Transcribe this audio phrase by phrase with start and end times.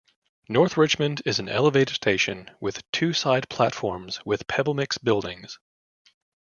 [0.49, 5.59] North Richmond is an elevated station with two side platforms with pebblemix buildings.